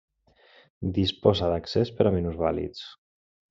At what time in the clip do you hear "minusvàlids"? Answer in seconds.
2.19-2.85